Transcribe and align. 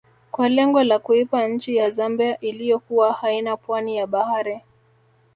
Kwa 0.31 0.49
lengo 0.49 0.83
la 0.83 0.99
kuipa 0.99 1.47
nchi 1.47 1.75
ya 1.75 1.89
Zambia 1.91 2.39
iliyokuwa 2.39 3.13
haina 3.13 3.57
pwani 3.57 3.97
ya 3.97 4.07
bahari 4.07 4.61